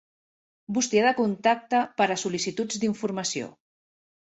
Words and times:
Bústia 0.77 1.03
de 1.09 1.11
contacte 1.21 1.85
per 2.01 2.11
a 2.11 2.21
sol·licituds 2.25 2.85
d'informació. 2.87 3.57